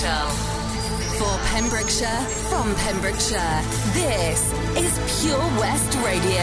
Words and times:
capital. 0.00 0.28
For 1.18 1.38
Pembrokeshire, 1.48 2.20
from 2.48 2.74
Pembrokeshire, 2.76 3.62
this 3.92 4.52
is 4.76 5.22
Pure 5.22 5.38
West 5.58 5.94
Radio. 5.98 6.42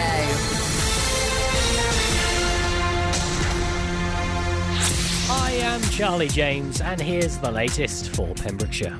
I 5.30 5.52
am 5.62 5.82
Charlie 5.90 6.28
James, 6.28 6.82
and 6.82 7.02
here's 7.02 7.38
the 7.38 7.52
latest 7.52 8.16
for 8.16 8.34
Pembrokeshire. 8.36 8.98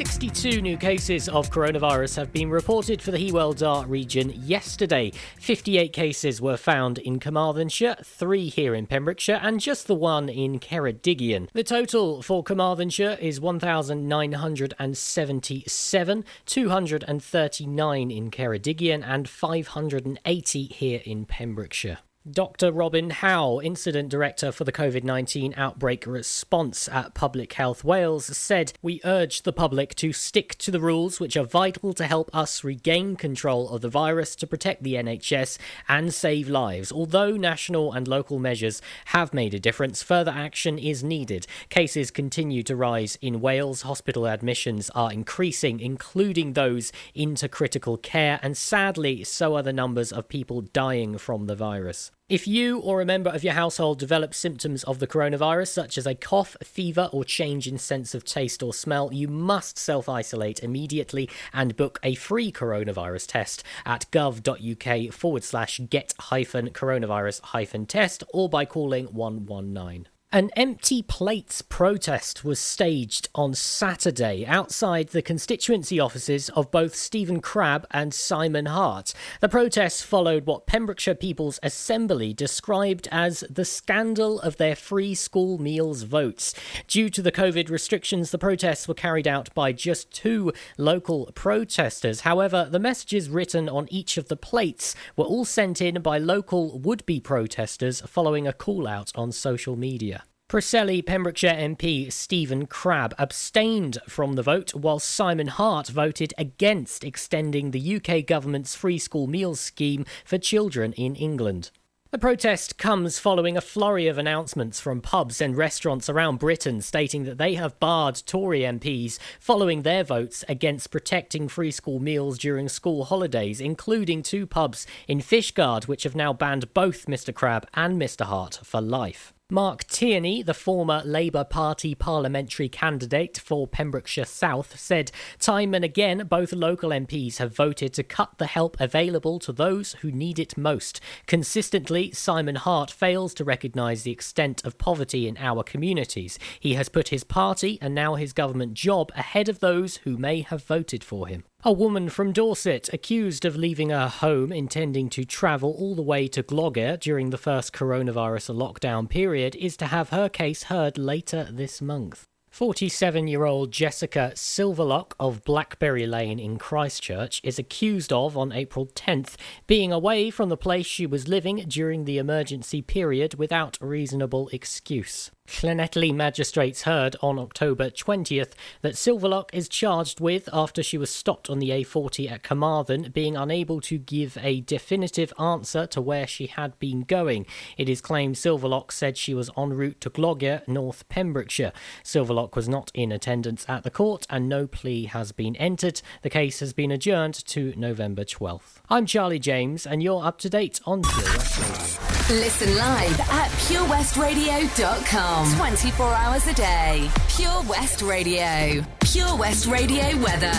62 0.00 0.62
new 0.62 0.78
cases 0.78 1.28
of 1.28 1.50
coronavirus 1.50 2.16
have 2.16 2.32
been 2.32 2.48
reported 2.48 3.02
for 3.02 3.10
the 3.10 3.18
Hywel 3.18 3.54
Dda 3.54 3.86
region 3.86 4.32
yesterday. 4.34 5.12
58 5.38 5.92
cases 5.92 6.40
were 6.40 6.56
found 6.56 6.96
in 6.96 7.20
Carmarthenshire, 7.20 7.96
three 8.02 8.48
here 8.48 8.74
in 8.74 8.86
Pembrokeshire, 8.86 9.38
and 9.42 9.60
just 9.60 9.86
the 9.86 9.94
one 9.94 10.30
in 10.30 10.58
Ceredigion. 10.58 11.50
The 11.52 11.62
total 11.62 12.22
for 12.22 12.42
Carmarthenshire 12.42 13.18
is 13.20 13.42
1,977, 13.42 16.24
239 16.46 18.10
in 18.10 18.30
Ceredigion, 18.30 19.04
and 19.06 19.28
580 19.28 20.64
here 20.64 21.02
in 21.04 21.26
Pembrokeshire. 21.26 21.98
Dr. 22.30 22.70
Robin 22.70 23.08
Howe, 23.08 23.62
Incident 23.62 24.10
Director 24.10 24.52
for 24.52 24.64
the 24.64 24.72
COVID 24.72 25.04
19 25.04 25.54
outbreak 25.56 26.06
response 26.06 26.86
at 26.86 27.14
Public 27.14 27.54
Health 27.54 27.82
Wales, 27.82 28.36
said, 28.36 28.74
We 28.82 29.00
urge 29.06 29.40
the 29.40 29.54
public 29.54 29.94
to 29.94 30.12
stick 30.12 30.58
to 30.58 30.70
the 30.70 30.80
rules 30.80 31.18
which 31.18 31.34
are 31.38 31.46
vital 31.46 31.94
to 31.94 32.06
help 32.06 32.28
us 32.36 32.62
regain 32.62 33.16
control 33.16 33.70
of 33.70 33.80
the 33.80 33.88
virus 33.88 34.36
to 34.36 34.46
protect 34.46 34.82
the 34.82 34.96
NHS 34.96 35.56
and 35.88 36.12
save 36.12 36.46
lives. 36.46 36.92
Although 36.92 37.38
national 37.38 37.90
and 37.94 38.06
local 38.06 38.38
measures 38.38 38.82
have 39.06 39.32
made 39.32 39.54
a 39.54 39.58
difference, 39.58 40.02
further 40.02 40.32
action 40.32 40.78
is 40.78 41.02
needed. 41.02 41.46
Cases 41.70 42.10
continue 42.10 42.62
to 42.64 42.76
rise 42.76 43.16
in 43.22 43.40
Wales. 43.40 43.80
Hospital 43.82 44.26
admissions 44.26 44.90
are 44.90 45.10
increasing, 45.10 45.80
including 45.80 46.52
those 46.52 46.92
into 47.14 47.48
critical 47.48 47.96
care, 47.96 48.38
and 48.42 48.58
sadly, 48.58 49.24
so 49.24 49.56
are 49.56 49.62
the 49.62 49.72
numbers 49.72 50.12
of 50.12 50.28
people 50.28 50.60
dying 50.60 51.16
from 51.16 51.46
the 51.46 51.56
virus. 51.56 52.09
If 52.30 52.46
you 52.46 52.78
or 52.78 53.00
a 53.00 53.04
member 53.04 53.28
of 53.28 53.42
your 53.42 53.54
household 53.54 53.98
develops 53.98 54.36
symptoms 54.38 54.84
of 54.84 55.00
the 55.00 55.08
coronavirus, 55.08 55.66
such 55.66 55.98
as 55.98 56.06
a 56.06 56.14
cough, 56.14 56.56
fever, 56.62 57.10
or 57.12 57.24
change 57.24 57.66
in 57.66 57.76
sense 57.76 58.14
of 58.14 58.24
taste 58.24 58.62
or 58.62 58.72
smell, 58.72 59.12
you 59.12 59.26
must 59.26 59.76
self 59.76 60.08
isolate 60.08 60.60
immediately 60.62 61.28
and 61.52 61.76
book 61.76 61.98
a 62.04 62.14
free 62.14 62.52
coronavirus 62.52 63.26
test 63.26 63.64
at 63.84 64.06
gov.uk 64.12 65.12
forward 65.12 65.42
slash 65.42 65.80
get 65.90 66.14
hyphen 66.20 66.70
coronavirus 66.70 67.40
hyphen 67.40 67.84
test 67.84 68.22
or 68.32 68.48
by 68.48 68.64
calling 68.64 69.06
119. 69.06 70.06
An 70.32 70.50
empty 70.54 71.02
plates 71.02 71.60
protest 71.60 72.44
was 72.44 72.60
staged 72.60 73.28
on 73.34 73.52
Saturday 73.52 74.46
outside 74.46 75.08
the 75.08 75.22
constituency 75.22 75.98
offices 75.98 76.50
of 76.50 76.70
both 76.70 76.94
Stephen 76.94 77.40
Crabb 77.40 77.84
and 77.90 78.14
Simon 78.14 78.66
Hart. 78.66 79.12
The 79.40 79.48
protest 79.48 80.04
followed 80.04 80.46
what 80.46 80.68
Pembrokeshire 80.68 81.16
People's 81.16 81.58
Assembly 81.64 82.32
described 82.32 83.08
as 83.10 83.42
the 83.50 83.64
scandal 83.64 84.40
of 84.42 84.56
their 84.56 84.76
free 84.76 85.16
school 85.16 85.58
meals 85.58 86.04
votes. 86.04 86.54
Due 86.86 87.10
to 87.10 87.22
the 87.22 87.32
COVID 87.32 87.68
restrictions, 87.68 88.30
the 88.30 88.38
protests 88.38 88.86
were 88.86 88.94
carried 88.94 89.26
out 89.26 89.52
by 89.52 89.72
just 89.72 90.12
two 90.12 90.52
local 90.78 91.32
protesters. 91.34 92.20
However, 92.20 92.68
the 92.70 92.78
messages 92.78 93.28
written 93.28 93.68
on 93.68 93.88
each 93.90 94.16
of 94.16 94.28
the 94.28 94.36
plates 94.36 94.94
were 95.16 95.24
all 95.24 95.44
sent 95.44 95.82
in 95.82 96.00
by 96.02 96.18
local 96.18 96.78
would 96.78 97.04
be 97.04 97.18
protesters 97.18 98.00
following 98.02 98.46
a 98.46 98.52
call 98.52 98.86
out 98.86 99.10
on 99.16 99.32
social 99.32 99.74
media. 99.74 100.19
Preseli 100.50 101.00
Pembrokeshire 101.06 101.54
MP 101.54 102.10
Stephen 102.10 102.66
Crabb 102.66 103.14
abstained 103.18 103.98
from 104.08 104.32
the 104.32 104.42
vote, 104.42 104.74
while 104.74 104.98
Simon 104.98 105.46
Hart 105.46 105.86
voted 105.86 106.34
against 106.36 107.04
extending 107.04 107.70
the 107.70 107.96
UK 107.96 108.26
government's 108.26 108.74
free 108.74 108.98
school 108.98 109.28
meals 109.28 109.60
scheme 109.60 110.04
for 110.24 110.38
children 110.38 110.92
in 110.94 111.14
England. 111.14 111.70
The 112.10 112.18
protest 112.18 112.78
comes 112.78 113.20
following 113.20 113.56
a 113.56 113.60
flurry 113.60 114.08
of 114.08 114.18
announcements 114.18 114.80
from 114.80 115.00
pubs 115.00 115.40
and 115.40 115.56
restaurants 115.56 116.08
around 116.08 116.40
Britain 116.40 116.80
stating 116.80 117.22
that 117.26 117.38
they 117.38 117.54
have 117.54 117.78
barred 117.78 118.20
Tory 118.26 118.62
MPs 118.62 119.20
following 119.38 119.82
their 119.82 120.02
votes 120.02 120.44
against 120.48 120.90
protecting 120.90 121.46
free 121.46 121.70
school 121.70 122.00
meals 122.00 122.38
during 122.38 122.68
school 122.68 123.04
holidays, 123.04 123.60
including 123.60 124.24
two 124.24 124.48
pubs 124.48 124.84
in 125.06 125.20
Fishguard, 125.20 125.86
which 125.86 126.02
have 126.02 126.16
now 126.16 126.32
banned 126.32 126.74
both 126.74 127.06
Mr. 127.06 127.32
Crabb 127.32 127.68
and 127.74 128.02
Mr. 128.02 128.26
Hart 128.26 128.58
for 128.64 128.80
life. 128.80 129.32
Mark 129.52 129.84
Tierney, 129.88 130.44
the 130.44 130.54
former 130.54 131.02
Labour 131.04 131.42
Party 131.42 131.96
parliamentary 131.96 132.68
candidate 132.68 133.36
for 133.36 133.66
Pembrokeshire 133.66 134.24
South, 134.24 134.78
said 134.78 135.10
time 135.40 135.74
and 135.74 135.84
again 135.84 136.24
both 136.28 136.52
local 136.52 136.90
MPs 136.90 137.38
have 137.38 137.52
voted 137.54 137.92
to 137.94 138.04
cut 138.04 138.38
the 138.38 138.46
help 138.46 138.76
available 138.80 139.40
to 139.40 139.52
those 139.52 139.94
who 139.94 140.12
need 140.12 140.38
it 140.38 140.56
most. 140.56 141.00
Consistently, 141.26 142.12
Simon 142.12 142.54
Hart 142.54 142.92
fails 142.92 143.34
to 143.34 143.44
recognise 143.44 144.04
the 144.04 144.12
extent 144.12 144.64
of 144.64 144.78
poverty 144.78 145.26
in 145.26 145.36
our 145.38 145.64
communities. 145.64 146.38
He 146.60 146.74
has 146.74 146.88
put 146.88 147.08
his 147.08 147.24
party 147.24 147.76
and 147.82 147.92
now 147.92 148.14
his 148.14 148.32
government 148.32 148.74
job 148.74 149.10
ahead 149.16 149.48
of 149.48 149.58
those 149.58 149.96
who 149.98 150.16
may 150.16 150.42
have 150.42 150.62
voted 150.62 151.02
for 151.02 151.26
him. 151.26 151.42
A 151.62 151.72
woman 151.72 152.08
from 152.08 152.32
Dorset 152.32 152.88
accused 152.90 153.44
of 153.44 153.54
leaving 153.54 153.90
her 153.90 154.08
home 154.08 154.50
intending 154.50 155.10
to 155.10 155.26
travel 155.26 155.76
all 155.78 155.94
the 155.94 156.00
way 156.00 156.26
to 156.28 156.42
Gloucester 156.42 156.96
during 156.96 157.28
the 157.28 157.36
first 157.36 157.74
coronavirus 157.74 158.56
lockdown 158.56 159.06
period 159.06 159.54
is 159.56 159.76
to 159.76 159.88
have 159.88 160.08
her 160.08 160.30
case 160.30 160.64
heard 160.64 160.96
later 160.96 161.50
this 161.52 161.82
month. 161.82 162.24
47 162.48 163.28
year 163.28 163.44
old 163.44 163.72
Jessica 163.72 164.32
Silverlock 164.34 165.12
of 165.20 165.44
Blackberry 165.44 166.06
Lane 166.06 166.38
in 166.38 166.58
Christchurch 166.58 167.42
is 167.44 167.58
accused 167.58 168.10
of, 168.10 168.38
on 168.38 168.52
April 168.52 168.86
10th, 168.86 169.36
being 169.66 169.92
away 169.92 170.30
from 170.30 170.48
the 170.48 170.56
place 170.56 170.86
she 170.86 171.04
was 171.04 171.28
living 171.28 171.56
during 171.68 172.06
the 172.06 172.16
emergency 172.16 172.80
period 172.80 173.34
without 173.34 173.76
reasonable 173.82 174.48
excuse. 174.48 175.30
Llanelli 175.50 176.14
magistrates 176.14 176.82
heard 176.82 177.16
on 177.20 177.38
October 177.38 177.90
20th 177.90 178.52
that 178.82 178.94
Silverlock 178.94 179.50
is 179.52 179.68
charged 179.68 180.20
with, 180.20 180.48
after 180.52 180.82
she 180.82 180.96
was 180.96 181.10
stopped 181.10 181.50
on 181.50 181.58
the 181.58 181.70
A40 181.70 182.30
at 182.30 182.42
Carmarthen, 182.42 183.10
being 183.12 183.36
unable 183.36 183.80
to 183.82 183.98
give 183.98 184.38
a 184.40 184.60
definitive 184.62 185.32
answer 185.38 185.86
to 185.88 186.00
where 186.00 186.26
she 186.26 186.46
had 186.46 186.78
been 186.78 187.02
going. 187.02 187.46
It 187.76 187.88
is 187.88 188.00
claimed 188.00 188.36
Silverlock 188.36 188.92
said 188.92 189.18
she 189.18 189.34
was 189.34 189.50
en 189.56 189.74
route 189.74 190.00
to 190.00 190.10
Gloucester, 190.10 190.62
North 190.66 191.08
Pembrokeshire. 191.08 191.72
Silverlock 192.04 192.54
was 192.54 192.68
not 192.68 192.90
in 192.94 193.10
attendance 193.12 193.66
at 193.68 193.82
the 193.82 193.90
court 193.90 194.26
and 194.30 194.48
no 194.48 194.66
plea 194.66 195.04
has 195.06 195.32
been 195.32 195.56
entered. 195.56 196.00
The 196.22 196.30
case 196.30 196.60
has 196.60 196.72
been 196.72 196.90
adjourned 196.90 197.34
to 197.46 197.74
November 197.76 198.24
12th. 198.24 198.80
I'm 198.88 199.06
Charlie 199.06 199.38
James 199.40 199.86
and 199.86 200.02
you're 200.02 200.24
up 200.24 200.38
to 200.38 200.48
date 200.48 200.80
on 200.86 201.02
Pure 201.02 201.36
West 201.36 201.58
Radio. 201.58 202.40
Listen 202.40 202.76
live 202.76 203.20
at 203.20 203.50
purewestradio.com. 203.66 205.39
24 205.46 206.06
hours 206.06 206.46
a 206.46 206.54
day. 206.54 207.10
Pure 207.28 207.62
West 207.62 208.02
Radio. 208.02 208.84
Pure 209.00 209.36
West 209.36 209.66
Radio 209.66 210.16
weather. 210.18 210.52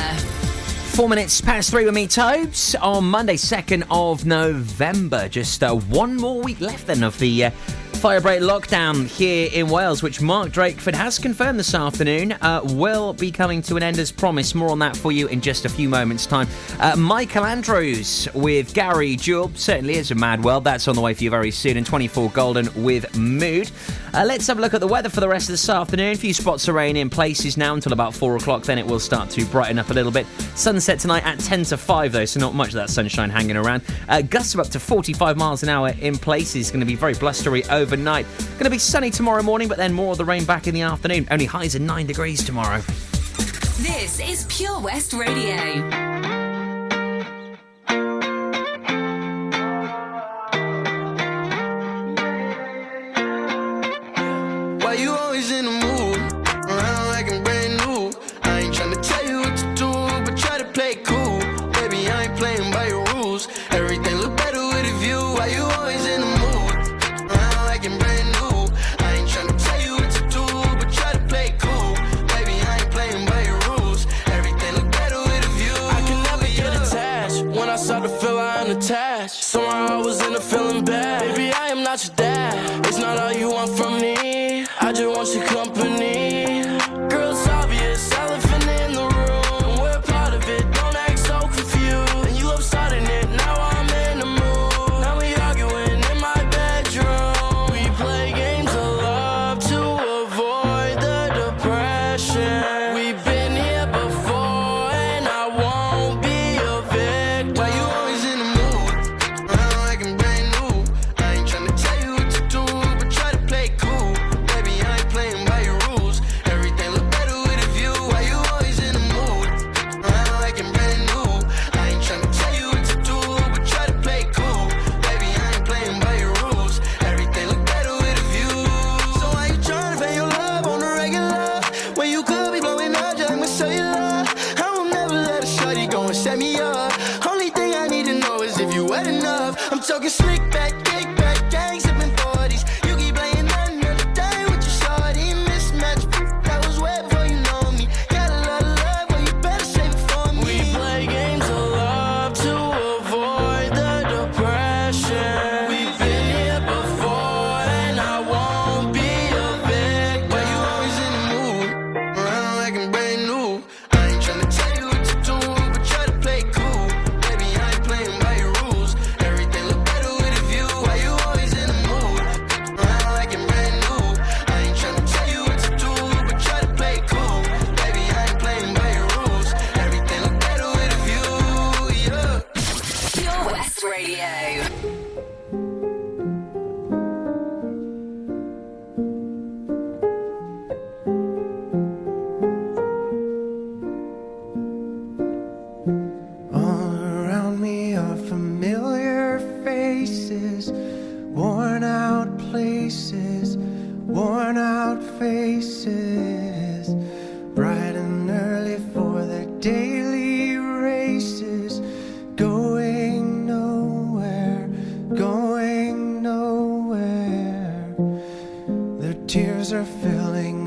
Four 0.92 1.08
minutes 1.08 1.40
past 1.40 1.72
three 1.72 1.86
with 1.86 1.94
me, 1.94 2.08
Tobes, 2.08 2.76
on 2.76 3.06
Monday, 3.06 3.36
2nd 3.36 3.86
of 3.90 4.26
November. 4.26 5.30
Just 5.30 5.64
uh, 5.64 5.76
one 5.76 6.18
more 6.18 6.42
week 6.42 6.60
left 6.60 6.88
then 6.88 7.04
of 7.04 7.18
the 7.20 7.46
uh, 7.46 7.52
firebreak 8.02 8.42
lockdown 8.42 9.06
here 9.06 9.48
in 9.54 9.68
Wales, 9.68 10.02
which 10.02 10.22
Mark 10.22 10.50
Drakeford 10.50 10.96
has 10.96 11.20
confirmed 11.20 11.60
this 11.60 11.76
afternoon, 11.76 12.32
uh, 12.32 12.62
will 12.64 13.14
be 13.14 13.30
coming 13.30 13.62
to 13.62 13.78
an 13.78 13.84
end 13.84 14.00
as 14.00 14.12
promised. 14.12 14.56
More 14.56 14.72
on 14.72 14.80
that 14.80 14.98
for 14.98 15.12
you 15.12 15.28
in 15.28 15.40
just 15.40 15.66
a 15.66 15.70
few 15.70 15.88
moments' 15.88 16.26
time. 16.26 16.48
Uh, 16.80 16.96
Michael 16.96 17.46
Andrews 17.46 18.28
with 18.34 18.74
Gary 18.74 19.16
Jules 19.16 19.60
certainly 19.60 19.98
is 19.98 20.10
a 20.10 20.16
mad 20.16 20.44
world. 20.44 20.64
That's 20.64 20.88
on 20.88 20.96
the 20.96 21.02
way 21.02 21.14
for 21.14 21.24
you 21.24 21.30
very 21.30 21.52
soon. 21.52 21.78
And 21.78 21.86
24 21.86 22.32
Golden 22.32 22.84
with 22.84 23.16
Mood. 23.16 23.70
Uh, 24.16 24.26
let's 24.26 24.48
have 24.48 24.58
a 24.58 24.62
look 24.62 24.74
at 24.74 24.80
the 24.80 24.88
weather 24.88 25.10
for 25.10 25.20
the 25.20 25.30
rest 25.30 25.48
of 25.48 25.54
this 25.54 25.70
afternoon. 25.70 26.14
A 26.14 26.18
few 26.18 26.34
spots 26.34 26.68
of 26.68 26.74
rain 26.74 26.98
in 26.98 27.08
places 27.08 27.56
now 27.56 27.76
until 27.76 27.94
about 27.94 28.16
4 28.16 28.36
o'clock. 28.36 28.64
Then 28.64 28.80
it 28.80 28.88
will 28.88 29.00
start 29.00 29.30
to 29.32 29.46
brighten 29.46 29.78
up 29.78 29.92
a 29.92 29.94
little 29.94 30.12
bit. 30.12 30.26
Sunset 30.56 31.00
tonight 31.00 31.24
at 31.24 31.40
10 31.40 31.66
to 31.66 31.78
5, 31.78 32.12
though, 32.12 32.26
so 32.26 32.40
not 32.40 32.56
much 32.56 32.70
of 32.70 32.74
that 32.76 32.90
sunshine 32.90 33.30
hanging 33.30 33.58
around. 33.58 33.84
Uh, 34.10 34.24
gusts 34.24 34.56
of 34.56 34.60
up 34.60 34.70
to 34.70 34.80
45 34.80 35.38
miles 35.38 35.62
an 35.62 35.70
hour 35.70 35.94
in 36.00 36.18
places. 36.18 36.72
Going 36.72 36.80
to 36.80 36.86
be 36.88 36.96
very 36.96 37.14
blustery 37.14 37.64
overnight. 37.92 38.26
Going 38.52 38.64
to 38.64 38.70
be 38.70 38.78
sunny 38.78 39.12
tomorrow 39.12 39.44
morning, 39.44 39.68
but 39.68 39.78
then 39.78 39.94
more 39.94 40.14
of 40.14 40.18
the 40.18 40.26
rain 40.26 40.46
back 40.46 40.68
in 40.68 40.74
the 40.74 40.82
afternoon. 40.82 41.28
Only 41.30 41.46
highs 41.46 41.76
of 41.76 41.82
9 41.82 42.08
degrees 42.08 42.44
tomorrow. 42.44 42.80
This 43.80 44.20
is 44.20 44.46
Pure 44.50 44.80
West 44.80 45.14
Radio. 45.14 46.41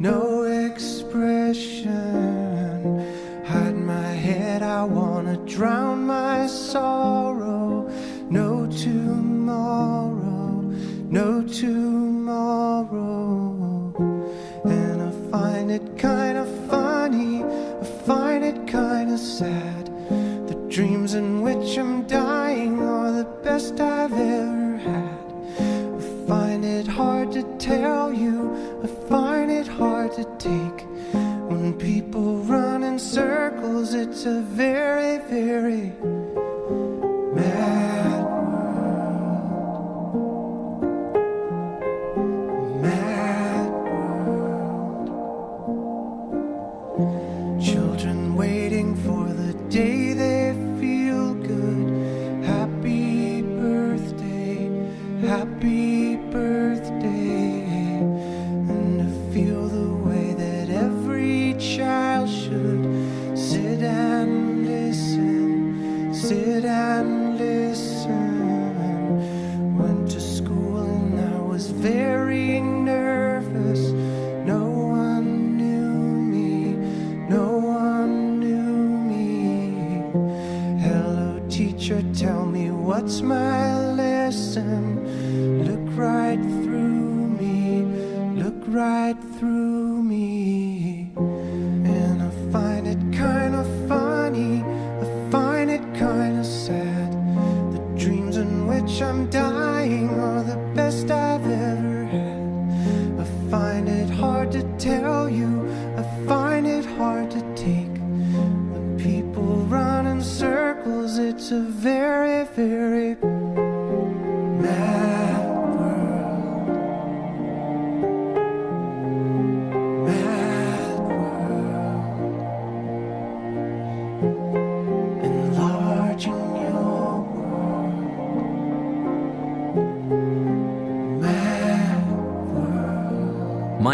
no 0.00 0.42
expression. 0.42 1.94
Hide 3.46 3.76
my 3.76 4.10
head, 4.26 4.62
I 4.62 4.82
wanna 4.84 5.36
drown 5.46 6.06
my 6.06 6.46
soul. 6.48 7.07
persevere 34.28 34.97
hard 107.08 107.30
to 107.30 107.47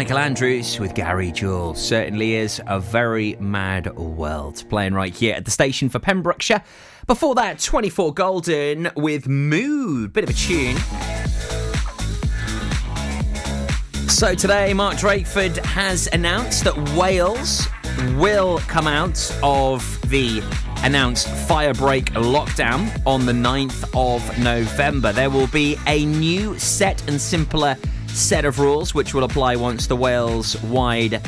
Michael 0.05 0.19
Andrews 0.19 0.79
with 0.79 0.93
Gary 0.93 1.31
Jules. 1.31 1.83
Certainly 1.83 2.35
is 2.35 2.61
a 2.67 2.79
very 2.79 3.35
mad 3.39 3.95
world. 3.95 4.63
Playing 4.69 4.93
right 4.93 5.11
here 5.11 5.33
at 5.33 5.45
the 5.45 5.49
station 5.49 5.89
for 5.89 5.97
Pembrokeshire. 5.97 6.61
Before 7.07 7.33
that, 7.33 7.57
24 7.57 8.13
Golden 8.13 8.91
with 8.95 9.27
Mood. 9.27 10.13
Bit 10.13 10.25
of 10.25 10.29
a 10.29 10.33
tune. 10.33 10.77
So 14.07 14.35
today, 14.35 14.75
Mark 14.75 14.97
Drakeford 14.97 15.57
has 15.65 16.07
announced 16.13 16.65
that 16.65 16.77
Wales 16.95 17.67
will 18.15 18.59
come 18.59 18.85
out 18.85 19.35
of 19.41 19.99
the 20.11 20.43
announced 20.83 21.25
firebreak 21.47 22.09
lockdown 22.09 22.91
on 23.07 23.25
the 23.25 23.33
9th 23.33 23.89
of 23.95 24.37
November. 24.37 25.11
There 25.11 25.31
will 25.31 25.47
be 25.47 25.77
a 25.87 26.05
new 26.05 26.59
set 26.59 27.01
and 27.09 27.19
simpler 27.19 27.75
set 28.15 28.45
of 28.45 28.59
rules 28.59 28.95
which 28.95 29.13
will 29.13 29.25
apply 29.25 29.57
once 29.57 29.87
the 29.87 29.95
Wales 29.95 30.61
wide 30.63 31.21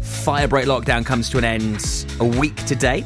firebreak 0.00 0.64
lockdown 0.64 1.04
comes 1.04 1.28
to 1.28 1.38
an 1.38 1.44
end 1.44 2.06
a 2.20 2.24
week 2.24 2.54
today. 2.66 3.04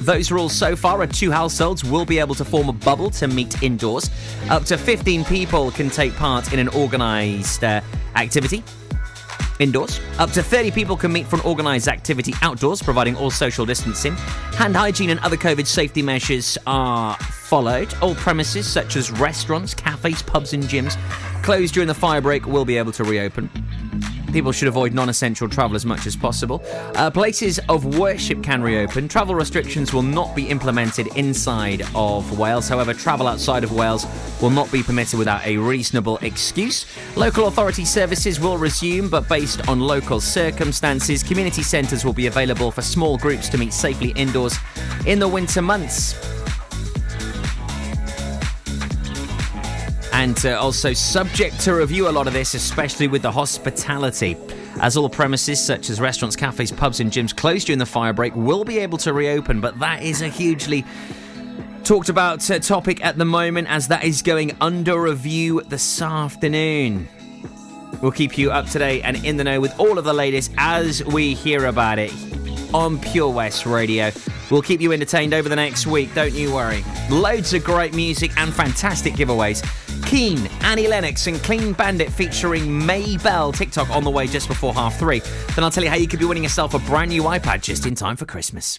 Those 0.00 0.32
rules 0.32 0.54
so 0.54 0.74
far 0.74 1.00
are 1.02 1.06
two 1.06 1.30
households 1.30 1.84
will 1.84 2.04
be 2.04 2.18
able 2.18 2.34
to 2.36 2.44
form 2.44 2.68
a 2.68 2.72
bubble 2.72 3.10
to 3.10 3.28
meet 3.28 3.62
indoors. 3.62 4.10
Up 4.48 4.64
to 4.64 4.78
15 4.78 5.24
people 5.26 5.70
can 5.72 5.90
take 5.90 6.14
part 6.16 6.52
in 6.52 6.58
an 6.58 6.68
organised 6.70 7.62
uh, 7.62 7.80
activity 8.16 8.64
indoors. 9.58 10.00
Up 10.18 10.30
to 10.32 10.42
30 10.42 10.70
people 10.70 10.96
can 10.96 11.12
meet 11.12 11.26
for 11.26 11.36
an 11.36 11.42
organised 11.42 11.88
activity 11.88 12.34
outdoors, 12.42 12.82
providing 12.82 13.16
all 13.16 13.30
social 13.30 13.64
distancing. 13.66 14.14
Hand 14.54 14.76
hygiene 14.76 15.10
and 15.10 15.20
other 15.20 15.36
COVID 15.36 15.66
safety 15.66 16.02
measures 16.02 16.58
are 16.66 17.16
followed. 17.16 17.94
All 18.02 18.14
premises, 18.14 18.66
such 18.66 18.96
as 18.96 19.10
restaurants, 19.10 19.74
cafes, 19.74 20.22
pubs, 20.22 20.52
and 20.52 20.64
gyms, 20.64 20.96
closed 21.42 21.74
during 21.74 21.88
the 21.88 21.94
firebreak 21.94 22.46
will 22.46 22.64
be 22.64 22.76
able 22.76 22.92
to 22.92 23.04
reopen. 23.04 23.50
People 24.34 24.50
should 24.50 24.66
avoid 24.66 24.92
non 24.92 25.08
essential 25.08 25.48
travel 25.48 25.76
as 25.76 25.86
much 25.86 26.08
as 26.08 26.16
possible. 26.16 26.60
Uh, 26.96 27.08
places 27.08 27.60
of 27.68 27.96
worship 27.98 28.42
can 28.42 28.60
reopen. 28.60 29.06
Travel 29.06 29.36
restrictions 29.36 29.94
will 29.94 30.02
not 30.02 30.34
be 30.34 30.48
implemented 30.48 31.06
inside 31.16 31.82
of 31.94 32.36
Wales. 32.36 32.68
However, 32.68 32.92
travel 32.92 33.28
outside 33.28 33.62
of 33.62 33.70
Wales 33.70 34.04
will 34.42 34.50
not 34.50 34.72
be 34.72 34.82
permitted 34.82 35.20
without 35.20 35.46
a 35.46 35.56
reasonable 35.56 36.16
excuse. 36.16 36.84
Local 37.14 37.46
authority 37.46 37.84
services 37.84 38.40
will 38.40 38.58
resume, 38.58 39.08
but 39.08 39.28
based 39.28 39.68
on 39.68 39.78
local 39.78 40.20
circumstances. 40.20 41.22
Community 41.22 41.62
centres 41.62 42.04
will 42.04 42.12
be 42.12 42.26
available 42.26 42.72
for 42.72 42.82
small 42.82 43.16
groups 43.16 43.48
to 43.50 43.56
meet 43.56 43.72
safely 43.72 44.08
indoors 44.16 44.56
in 45.06 45.20
the 45.20 45.28
winter 45.28 45.62
months. 45.62 46.43
And 50.14 50.46
uh, 50.46 50.56
also 50.60 50.92
subject 50.92 51.58
to 51.58 51.74
review 51.74 52.08
a 52.08 52.12
lot 52.12 52.28
of 52.28 52.32
this, 52.32 52.54
especially 52.54 53.08
with 53.08 53.22
the 53.22 53.30
hospitality. 53.30 54.36
As 54.80 54.96
all 54.96 55.08
premises, 55.08 55.60
such 55.60 55.90
as 55.90 56.00
restaurants, 56.00 56.36
cafes, 56.36 56.70
pubs, 56.70 57.00
and 57.00 57.10
gyms, 57.10 57.34
closed 57.34 57.66
during 57.66 57.80
the 57.80 57.84
firebreak, 57.84 58.32
will 58.36 58.64
be 58.64 58.78
able 58.78 58.96
to 58.98 59.12
reopen, 59.12 59.60
but 59.60 59.76
that 59.80 60.04
is 60.04 60.22
a 60.22 60.28
hugely 60.28 60.84
talked 61.82 62.08
about 62.08 62.48
uh, 62.48 62.60
topic 62.60 63.04
at 63.04 63.18
the 63.18 63.24
moment 63.24 63.68
as 63.68 63.88
that 63.88 64.04
is 64.04 64.22
going 64.22 64.56
under 64.60 65.00
review 65.00 65.60
this 65.62 66.00
afternoon. 66.00 67.08
We'll 68.00 68.12
keep 68.12 68.38
you 68.38 68.52
up 68.52 68.66
to 68.68 68.78
date 68.78 69.02
and 69.02 69.22
in 69.24 69.36
the 69.36 69.44
know 69.44 69.60
with 69.60 69.78
all 69.80 69.98
of 69.98 70.04
the 70.04 70.14
latest 70.14 70.52
as 70.58 71.04
we 71.04 71.34
hear 71.34 71.66
about 71.66 71.98
it 71.98 72.12
on 72.72 73.00
Pure 73.00 73.30
West 73.30 73.66
Radio. 73.66 74.12
We'll 74.50 74.62
keep 74.62 74.80
you 74.80 74.92
entertained 74.92 75.34
over 75.34 75.48
the 75.48 75.56
next 75.56 75.86
week, 75.86 76.14
don't 76.14 76.32
you 76.32 76.54
worry. 76.54 76.84
Loads 77.10 77.52
of 77.52 77.64
great 77.64 77.94
music 77.94 78.30
and 78.38 78.54
fantastic 78.54 79.14
giveaways. 79.14 79.62
Keane, 80.14 80.46
Annie 80.60 80.86
Lennox, 80.86 81.26
and 81.26 81.42
Clean 81.42 81.72
Bandit 81.72 82.08
featuring 82.08 82.86
Mabel 82.86 83.50
TikTok 83.50 83.90
on 83.90 84.04
the 84.04 84.10
way 84.10 84.28
just 84.28 84.46
before 84.46 84.72
half 84.72 84.96
three. 84.96 85.18
Then 85.56 85.64
I'll 85.64 85.72
tell 85.72 85.82
you 85.82 85.90
how 85.90 85.96
you 85.96 86.06
could 86.06 86.20
be 86.20 86.24
winning 86.24 86.44
yourself 86.44 86.72
a 86.72 86.78
brand 86.78 87.10
new 87.10 87.24
iPad 87.24 87.62
just 87.62 87.84
in 87.84 87.96
time 87.96 88.14
for 88.14 88.24
Christmas. 88.24 88.78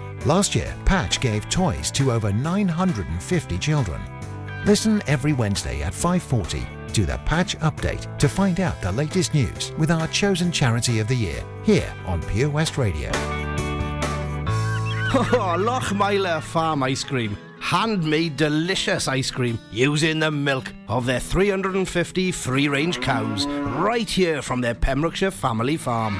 Last 0.25 0.53
year, 0.53 0.75
Patch 0.85 1.19
gave 1.19 1.49
toys 1.49 1.89
to 1.91 2.11
over 2.11 2.31
950 2.31 3.57
children. 3.57 3.99
Listen 4.65 5.01
every 5.07 5.33
Wednesday 5.33 5.81
at 5.81 5.93
5:40 5.93 6.63
to 6.93 7.05
the 7.07 7.17
Patch 7.25 7.57
Update 7.59 8.05
to 8.19 8.29
find 8.29 8.59
out 8.59 8.79
the 8.83 8.91
latest 8.91 9.33
news 9.33 9.71
with 9.79 9.89
our 9.89 10.07
chosen 10.09 10.51
charity 10.51 10.99
of 10.99 11.07
the 11.07 11.15
year 11.15 11.43
here 11.63 11.91
on 12.05 12.21
Pure 12.21 12.49
West 12.49 12.77
Radio. 12.77 13.09
Oh, 15.13 15.57
Lochmeyler 15.57 16.41
Farm 16.41 16.83
Ice 16.83 17.03
Cream. 17.03 17.35
Handmade 17.59 18.37
delicious 18.37 19.09
ice 19.09 19.29
cream 19.29 19.59
using 19.69 20.19
the 20.19 20.31
milk 20.31 20.71
of 20.87 21.05
their 21.05 21.19
350 21.19 22.31
free 22.31 22.67
range 22.69 23.01
cows 23.01 23.45
right 23.47 24.09
here 24.09 24.41
from 24.41 24.61
their 24.61 24.73
Pembrokeshire 24.73 25.31
family 25.31 25.75
farm. 25.77 26.19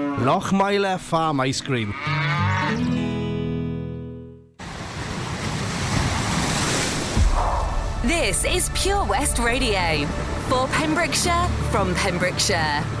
Lochmeyler 0.19 0.99
Farm 0.99 1.39
Ice 1.39 1.61
Cream. 1.61 1.93
This 8.03 8.43
is 8.45 8.69
Pure 8.73 9.05
West 9.05 9.39
Radio 9.39 10.05
for 10.49 10.67
Pembrokeshire 10.67 11.47
from 11.71 11.95
Pembrokeshire. 11.95 13.00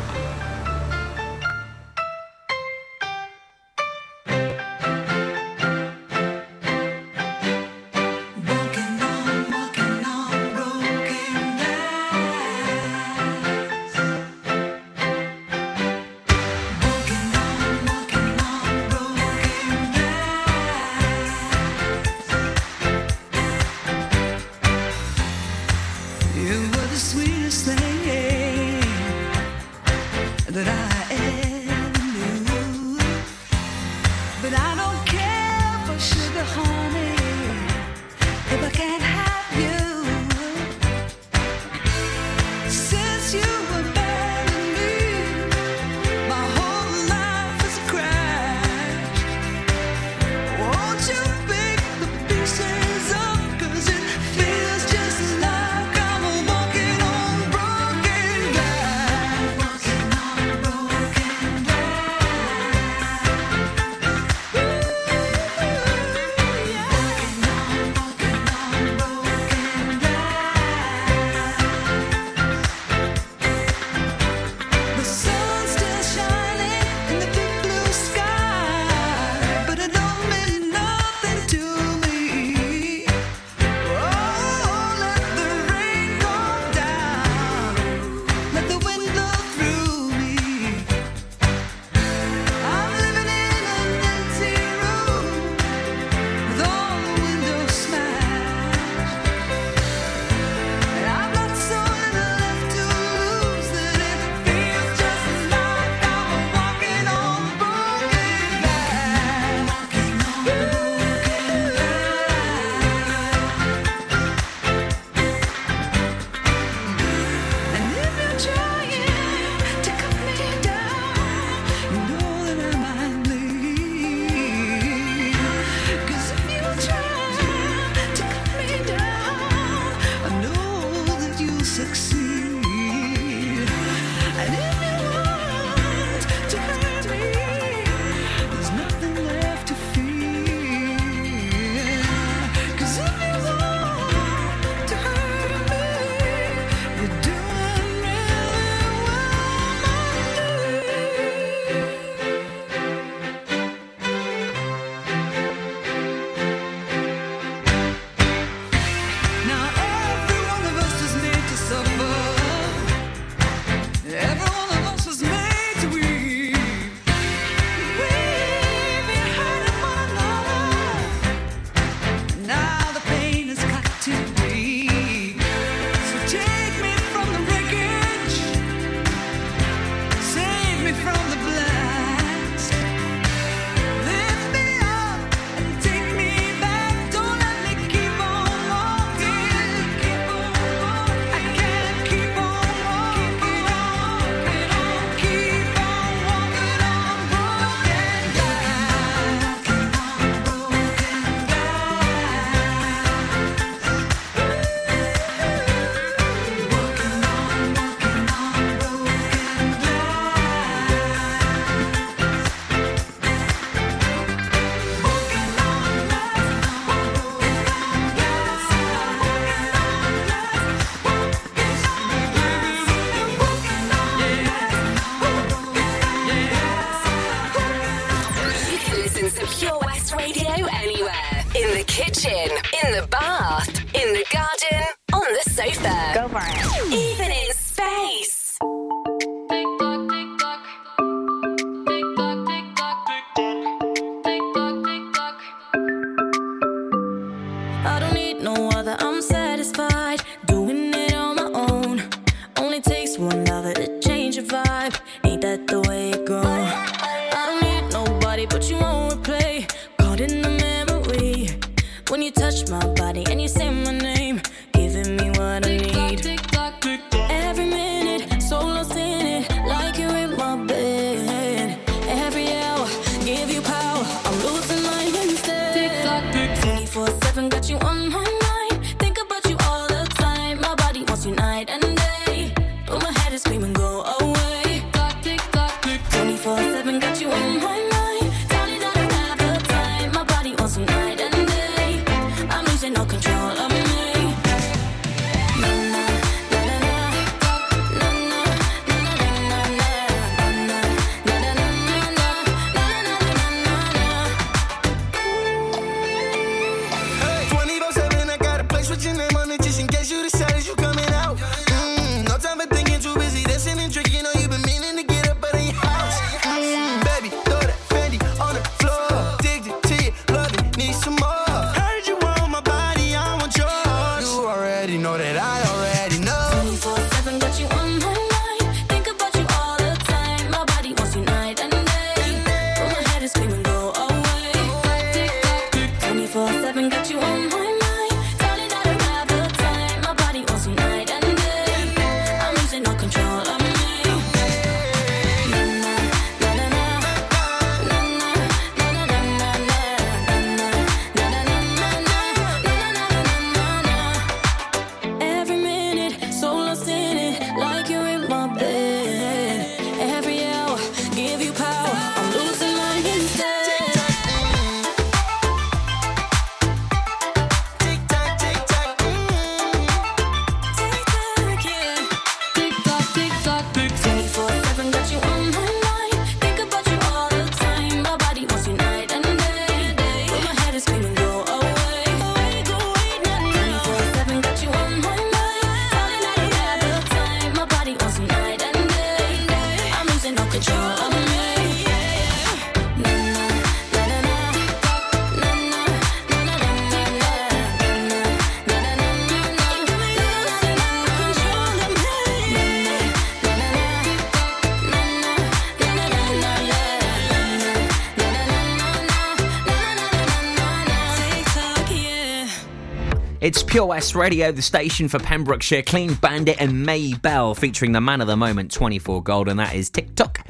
It's 413.41 413.63
Pure 413.63 413.87
West 413.87 414.13
Radio, 414.13 414.51
the 414.51 414.61
station 414.61 415.07
for 415.07 415.17
Pembrokeshire, 415.17 415.81
Clean 415.81 416.13
Bandit 416.13 416.61
and 416.61 416.85
Mabel, 416.85 417.55
featuring 417.55 417.91
the 417.91 417.99
man 417.99 418.21
of 418.21 418.27
the 418.27 418.37
moment, 418.37 418.71
24 418.71 419.23
Gold, 419.23 419.49
and 419.49 419.59
that 419.59 419.73
is 419.73 419.89
TikTok. 419.89 420.45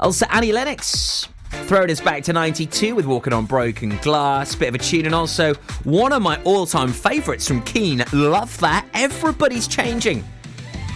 Also, 0.00 0.24
Annie 0.30 0.50
Lennox. 0.50 1.28
Throwing 1.66 1.90
us 1.90 2.00
back 2.00 2.22
to 2.22 2.32
92 2.32 2.94
with 2.94 3.04
Walking 3.04 3.34
on 3.34 3.44
Broken 3.44 3.98
Glass, 3.98 4.54
bit 4.54 4.70
of 4.70 4.74
a 4.74 4.78
tune, 4.78 5.04
and 5.04 5.14
also 5.14 5.52
one 5.84 6.14
of 6.14 6.22
my 6.22 6.42
all 6.44 6.64
time 6.64 6.90
favourites 6.90 7.46
from 7.46 7.60
Keane. 7.64 8.02
Love 8.14 8.56
that. 8.60 8.86
Everybody's 8.94 9.68
changing 9.68 10.24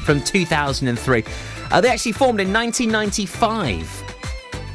from 0.04 0.22
2003. 0.22 1.22
Uh, 1.70 1.80
they 1.82 1.90
actually 1.90 2.12
formed 2.12 2.40
in 2.40 2.50
1995 2.50 4.04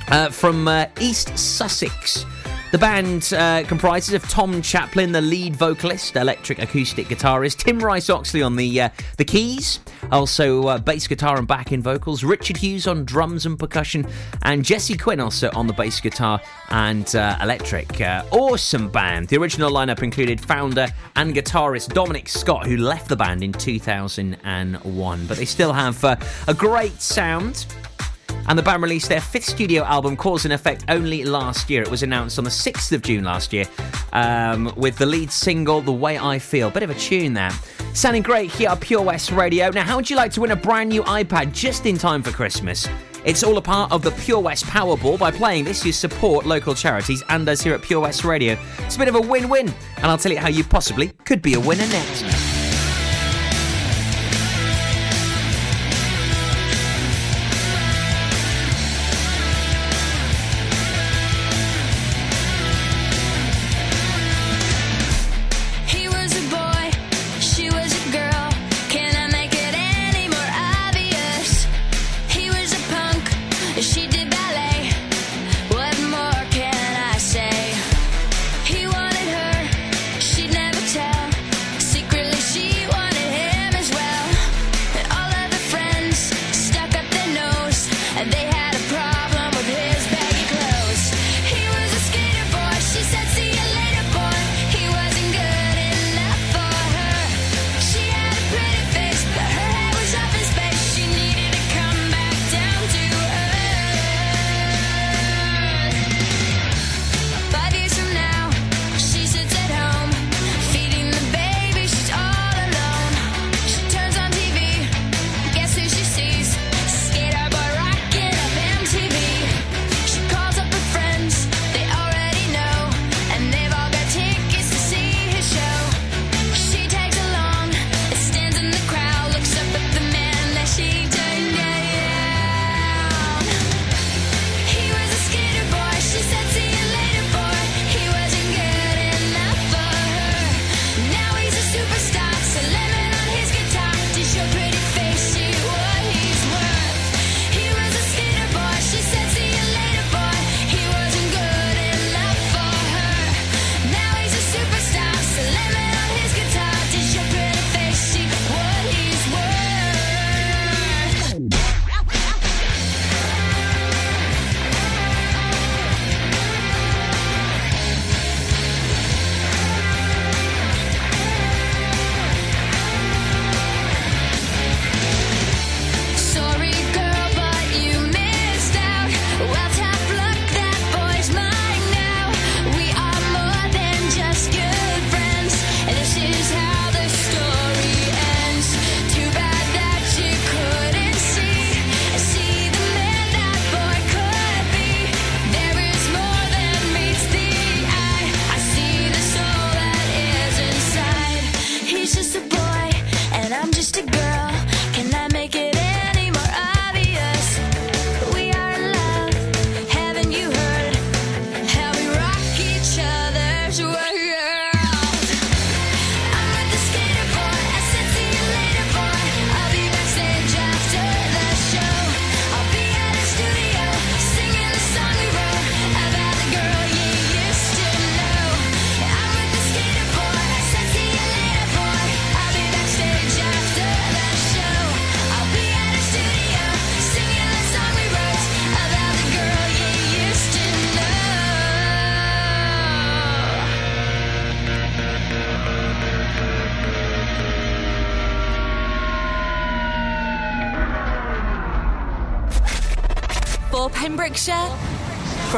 uh, 0.09 0.29
from 0.29 0.67
uh, 0.67 0.85
East 0.99 1.35
Sussex. 1.35 2.23
The 2.71 2.77
band 2.77 3.33
uh, 3.33 3.63
comprises 3.67 4.13
of 4.13 4.23
Tom 4.29 4.61
Chaplin, 4.61 5.11
the 5.11 5.19
lead 5.19 5.57
vocalist, 5.57 6.15
electric 6.15 6.57
acoustic 6.59 7.07
guitarist, 7.07 7.57
Tim 7.57 7.79
Rice 7.79 8.09
Oxley 8.09 8.41
on 8.41 8.55
the 8.55 8.83
uh, 8.83 8.89
the 9.17 9.25
keys, 9.25 9.81
also 10.09 10.67
uh, 10.67 10.77
bass 10.77 11.05
guitar 11.05 11.37
and 11.37 11.45
backing 11.45 11.81
vocals, 11.81 12.23
Richard 12.23 12.55
Hughes 12.55 12.87
on 12.87 13.03
drums 13.03 13.45
and 13.45 13.59
percussion, 13.59 14.07
and 14.43 14.63
Jesse 14.63 14.95
Quinn 14.95 15.19
also 15.19 15.51
on 15.53 15.67
the 15.67 15.73
bass 15.73 15.99
guitar 15.99 16.39
and 16.69 17.13
uh, 17.13 17.37
electric. 17.41 17.99
Uh, 17.99 18.23
awesome 18.31 18.89
band. 18.89 19.27
The 19.27 19.37
original 19.37 19.69
lineup 19.69 20.01
included 20.01 20.39
founder 20.39 20.87
and 21.17 21.35
guitarist 21.35 21.93
Dominic 21.93 22.29
Scott, 22.29 22.65
who 22.67 22.77
left 22.77 23.09
the 23.09 23.17
band 23.17 23.43
in 23.43 23.51
2001, 23.51 25.25
but 25.25 25.35
they 25.35 25.43
still 25.43 25.73
have 25.73 26.01
uh, 26.05 26.15
a 26.47 26.53
great 26.53 27.01
sound. 27.01 27.65
And 28.47 28.57
the 28.57 28.63
band 28.63 28.83
released 28.83 29.09
their 29.09 29.21
fifth 29.21 29.45
studio 29.45 29.83
album, 29.83 30.17
Cause 30.17 30.45
and 30.45 30.53
Effect, 30.53 30.85
only 30.89 31.23
last 31.23 31.69
year. 31.69 31.81
It 31.81 31.91
was 31.91 32.03
announced 32.03 32.37
on 32.37 32.43
the 32.43 32.49
6th 32.49 32.91
of 32.91 33.01
June 33.01 33.23
last 33.23 33.53
year 33.53 33.65
um, 34.13 34.73
with 34.75 34.97
the 34.97 35.05
lead 35.05 35.31
single, 35.31 35.81
The 35.81 35.91
Way 35.91 36.17
I 36.17 36.39
Feel. 36.39 36.69
Bit 36.69 36.83
of 36.83 36.89
a 36.89 36.95
tune 36.95 37.33
there. 37.33 37.51
Sounding 37.93 38.21
great 38.21 38.51
here 38.51 38.69
at 38.69 38.79
Pure 38.79 39.03
West 39.03 39.31
Radio. 39.31 39.69
Now, 39.69 39.83
how 39.83 39.95
would 39.95 40.09
you 40.09 40.15
like 40.15 40.31
to 40.33 40.41
win 40.41 40.51
a 40.51 40.55
brand 40.55 40.89
new 40.89 41.03
iPad 41.03 41.53
just 41.53 41.85
in 41.85 41.97
time 41.97 42.23
for 42.23 42.31
Christmas? 42.31 42.87
It's 43.23 43.43
all 43.43 43.57
a 43.57 43.61
part 43.61 43.91
of 43.91 44.01
the 44.01 44.11
Pure 44.11 44.39
West 44.39 44.65
Powerball. 44.65 45.19
By 45.19 45.29
playing 45.29 45.65
this, 45.65 45.85
you 45.85 45.91
support 45.91 46.45
local 46.45 46.73
charities 46.73 47.23
and 47.29 47.47
us 47.47 47.61
here 47.61 47.75
at 47.75 47.81
Pure 47.81 48.01
West 48.01 48.23
Radio. 48.23 48.57
It's 48.79 48.95
a 48.95 48.99
bit 48.99 49.07
of 49.07 49.15
a 49.15 49.21
win 49.21 49.47
win, 49.47 49.71
and 49.97 50.05
I'll 50.05 50.17
tell 50.17 50.31
you 50.31 50.39
how 50.39 50.49
you 50.49 50.63
possibly 50.63 51.09
could 51.25 51.41
be 51.41 51.53
a 51.53 51.59
winner 51.59 51.87
next. 51.87 52.50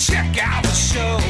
Check 0.00 0.38
out 0.42 0.62
the 0.62 0.72
show. 0.72 1.29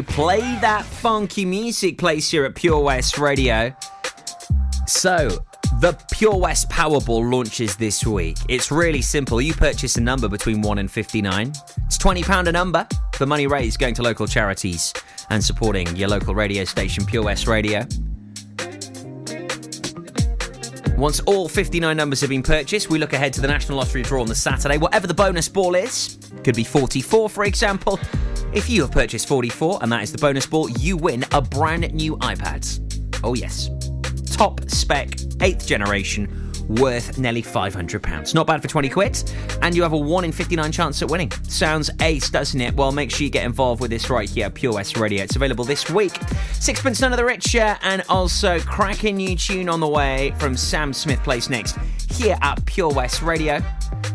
Cherry, 0.00 0.14
play 0.14 0.40
that 0.60 0.84
funky 0.84 1.44
music 1.44 1.98
place 1.98 2.30
here 2.30 2.44
at 2.44 2.54
Pure 2.54 2.80
West 2.80 3.18
Radio. 3.18 3.74
So, 4.86 5.44
the 5.80 5.96
Pure 6.12 6.36
West 6.36 6.68
Powerball 6.68 7.30
launches 7.30 7.76
this 7.76 8.06
week. 8.06 8.36
It's 8.48 8.70
really 8.70 9.02
simple. 9.02 9.40
You 9.40 9.54
purchase 9.54 9.96
a 9.96 10.00
number 10.00 10.28
between 10.28 10.62
1 10.62 10.78
and 10.78 10.90
59. 10.90 11.48
It's 11.86 11.98
£20 11.98 12.46
a 12.46 12.52
number. 12.52 12.86
The 13.18 13.26
money 13.26 13.46
raised 13.46 13.78
going 13.78 13.94
to 13.94 14.02
local 14.02 14.26
charities 14.26 14.92
and 15.30 15.42
supporting 15.42 15.94
your 15.96 16.08
local 16.08 16.34
radio 16.34 16.64
station, 16.64 17.04
Pure 17.04 17.24
West 17.24 17.46
Radio. 17.46 17.86
Once 21.00 21.18
all 21.20 21.48
59 21.48 21.96
numbers 21.96 22.20
have 22.20 22.28
been 22.28 22.42
purchased, 22.42 22.90
we 22.90 22.98
look 22.98 23.14
ahead 23.14 23.32
to 23.32 23.40
the 23.40 23.48
National 23.48 23.78
Lottery 23.78 24.02
draw 24.02 24.20
on 24.20 24.26
the 24.26 24.34
Saturday. 24.34 24.76
Whatever 24.76 25.06
the 25.06 25.14
bonus 25.14 25.48
ball 25.48 25.74
is, 25.74 26.18
could 26.44 26.54
be 26.54 26.62
44, 26.62 27.30
for 27.30 27.44
example. 27.44 27.98
If 28.52 28.68
you 28.68 28.82
have 28.82 28.90
purchased 28.90 29.26
44 29.26 29.78
and 29.80 29.90
that 29.90 30.02
is 30.02 30.12
the 30.12 30.18
bonus 30.18 30.44
ball, 30.44 30.68
you 30.68 30.98
win 30.98 31.24
a 31.32 31.40
brand 31.40 31.90
new 31.94 32.18
iPad. 32.18 33.18
Oh, 33.24 33.32
yes. 33.32 33.70
Top 34.36 34.60
spec, 34.68 35.08
8th 35.08 35.66
generation, 35.66 36.49
worth 36.78 37.18
nearly 37.18 37.42
£500. 37.42 38.34
Not 38.34 38.46
bad 38.46 38.62
for 38.62 38.68
20 38.68 38.88
quid, 38.88 39.32
and 39.62 39.74
you 39.74 39.82
have 39.82 39.92
a 39.92 39.98
1 39.98 40.24
in 40.24 40.32
59 40.32 40.72
chance 40.72 41.02
at 41.02 41.10
winning. 41.10 41.30
Sounds 41.42 41.90
ace, 42.00 42.30
doesn't 42.30 42.60
it? 42.60 42.74
Well, 42.74 42.92
make 42.92 43.10
sure 43.10 43.24
you 43.24 43.30
get 43.30 43.44
involved 43.44 43.80
with 43.80 43.90
this 43.90 44.08
right 44.10 44.28
here, 44.28 44.50
Pure 44.50 44.74
West 44.74 44.96
Radio. 44.96 45.24
It's 45.24 45.36
available 45.36 45.64
this 45.64 45.90
week. 45.90 46.18
Sixpence 46.52 47.00
None 47.00 47.12
of 47.12 47.18
the 47.18 47.24
Richer, 47.24 47.76
and 47.82 48.02
also 48.08 48.60
cracking 48.60 49.16
new 49.16 49.36
tune 49.36 49.68
on 49.68 49.80
the 49.80 49.88
way 49.88 50.32
from 50.38 50.56
Sam 50.56 50.92
Smith 50.92 51.22
Place 51.22 51.50
next 51.50 51.76
here 52.10 52.36
at 52.42 52.64
Pure 52.66 52.92
West 52.92 53.22
Radio. 53.22 53.60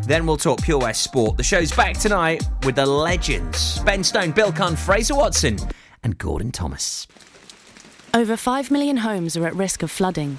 Then 0.02 0.26
we'll 0.26 0.36
talk 0.36 0.62
Pure 0.62 0.80
West 0.80 1.02
Sport. 1.02 1.36
The 1.36 1.42
show's 1.42 1.72
back 1.72 1.96
tonight 1.98 2.42
with 2.64 2.76
the 2.76 2.86
legends 2.86 3.80
Ben 3.80 4.02
Stone, 4.04 4.32
Bill 4.32 4.52
Conn, 4.52 4.76
Fraser 4.76 5.14
Watson, 5.14 5.58
and 6.02 6.16
Gordon 6.16 6.52
Thomas. 6.52 7.06
Over 8.14 8.36
5 8.36 8.70
million 8.70 8.98
homes 8.98 9.36
are 9.36 9.46
at 9.46 9.54
risk 9.54 9.82
of 9.82 9.90
flooding, 9.90 10.38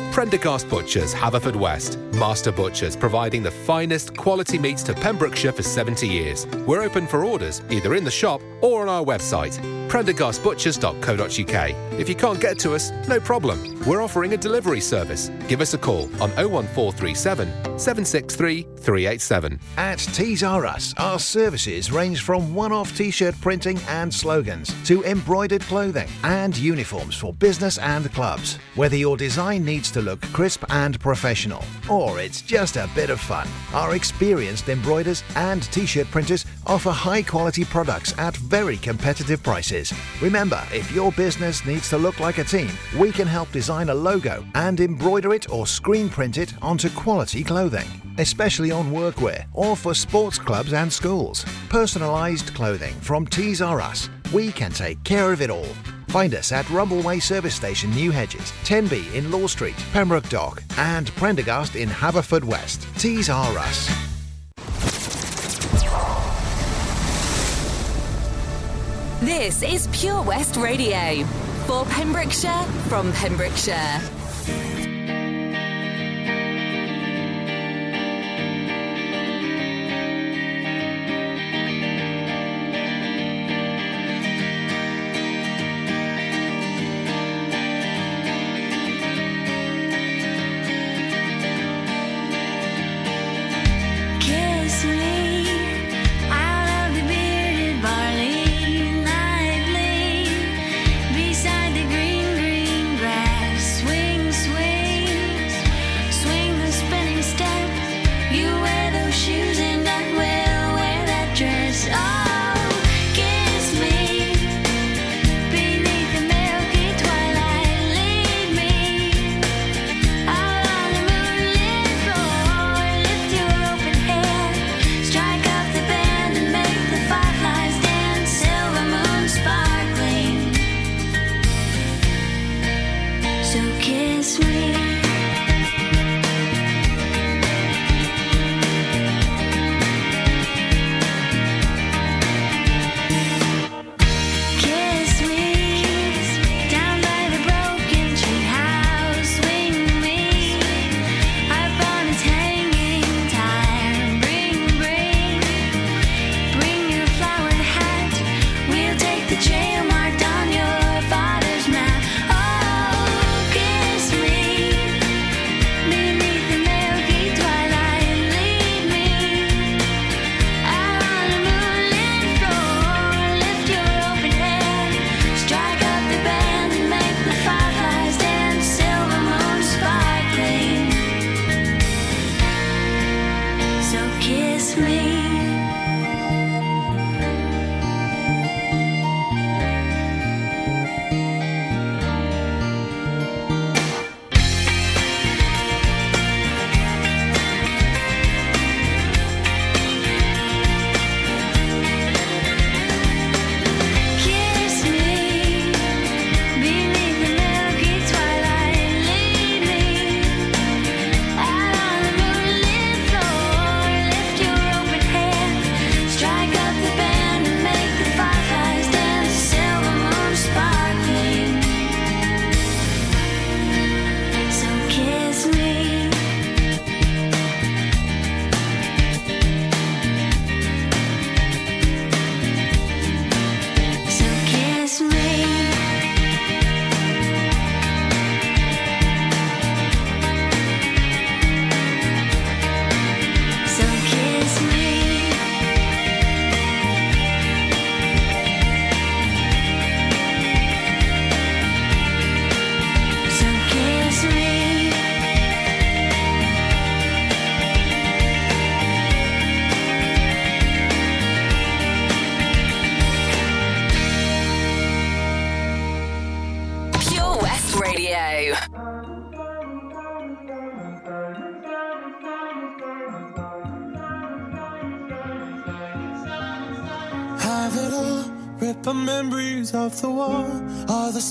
Prendergast 0.11 0.69
Butchers, 0.69 1.13
Haverfordwest. 1.13 1.97
Master 2.15 2.51
Butchers, 2.51 2.97
providing 2.97 3.41
the 3.41 3.51
finest 3.51 4.15
quality 4.17 4.59
meats 4.59 4.83
to 4.83 4.93
Pembrokeshire 4.93 5.53
for 5.53 5.63
70 5.63 6.05
years. 6.05 6.45
We're 6.67 6.83
open 6.83 7.07
for 7.07 7.23
orders, 7.23 7.61
either 7.69 7.95
in 7.95 8.03
the 8.03 8.11
shop 8.11 8.41
or 8.59 8.81
on 8.81 8.89
our 8.89 9.03
website, 9.03 9.57
prendergastbutchers.co.uk. 9.87 11.99
If 11.99 12.09
you 12.09 12.15
can't 12.15 12.39
get 12.39 12.59
to 12.59 12.75
us, 12.75 12.91
no 13.07 13.19
problem. 13.19 13.83
We're 13.85 14.01
offering 14.01 14.33
a 14.33 14.37
delivery 14.37 14.81
service. 14.81 15.29
Give 15.47 15.61
us 15.61 15.73
a 15.73 15.77
call 15.77 16.03
on 16.21 16.29
01437 16.31 17.79
763 17.79 18.63
387. 18.77 19.59
At 19.77 19.99
Tees 19.99 20.43
R 20.43 20.65
Us, 20.65 20.93
our 20.97 21.19
services 21.19 21.91
range 21.91 22.21
from 22.21 22.53
one 22.53 22.71
off 22.71 22.95
t 22.95 23.11
shirt 23.11 23.39
printing 23.41 23.79
and 23.87 24.13
slogans 24.13 24.73
to 24.85 25.03
embroidered 25.03 25.61
clothing 25.63 26.09
and 26.23 26.55
uniforms 26.57 27.15
for 27.15 27.33
business 27.33 27.77
and 27.79 28.11
clubs. 28.13 28.57
Whether 28.75 28.97
your 28.97 29.17
design 29.17 29.65
needs 29.65 29.91
to 29.91 30.00
look 30.01 30.21
crisp 30.33 30.63
and 30.69 30.99
professional, 30.99 31.63
or 31.89 32.19
it's 32.19 32.41
just 32.41 32.75
a 32.75 32.89
bit 32.93 33.09
of 33.09 33.19
fun, 33.19 33.47
our 33.73 33.95
experienced 33.95 34.69
embroiders 34.69 35.23
and 35.35 35.63
t 35.71 35.85
shirt 35.85 36.07
printers 36.11 36.45
offer 36.65 36.91
high 36.91 37.21
quality 37.23 37.63
products 37.63 38.17
at 38.17 38.35
very 38.37 38.77
competitive 38.77 39.41
prices. 39.43 39.93
Remember, 40.21 40.61
if 40.73 40.91
your 40.91 41.11
business 41.11 41.65
needs 41.65 41.89
to 41.89 41.97
look 41.97 42.19
like 42.19 42.37
a 42.37 42.43
team, 42.43 42.71
we 42.97 43.11
can 43.11 43.27
help 43.27 43.51
design 43.51 43.89
a 43.89 43.95
logo 43.95 44.45
and 44.55 44.79
embroider 44.79 45.33
it 45.33 45.51
or 45.51 45.67
screen 45.67 46.09
print 46.09 46.37
it 46.37 46.53
onto 46.61 46.89
quality 46.89 47.43
clothing 47.43 47.87
especially 48.17 48.71
on 48.71 48.91
workwear 48.91 49.45
or 49.53 49.75
for 49.75 49.93
sports 49.93 50.37
clubs 50.37 50.73
and 50.73 50.91
schools. 50.91 51.43
Personalised 51.69 52.53
clothing 52.53 52.93
from 53.01 53.25
Tees 53.25 53.61
R 53.61 53.81
Us. 53.81 54.09
We 54.33 54.51
can 54.51 54.71
take 54.71 55.03
care 55.03 55.33
of 55.33 55.41
it 55.41 55.49
all. 55.49 55.67
Find 56.11 56.35
us 56.35 56.51
at 56.51 56.65
Rumbleway 56.65 57.21
Service 57.21 57.55
Station, 57.55 57.89
New 57.91 58.11
Hedges, 58.11 58.51
10B 58.65 59.13
in 59.13 59.31
Law 59.31 59.47
Street, 59.47 59.77
Pembroke 59.93 60.27
Dock, 60.27 60.61
and 60.77 61.09
Prendergast 61.15 61.77
in 61.77 61.87
Haverfordwest. 61.87 62.85
Tees 62.99 63.29
R 63.29 63.57
Us. 63.57 63.87
This 69.21 69.63
is 69.63 69.87
Pure 69.93 70.23
West 70.23 70.57
Radio 70.57 71.23
for 71.65 71.85
Pembrokeshire 71.85 72.63
from 72.89 73.13
Pembrokeshire. 73.13 74.20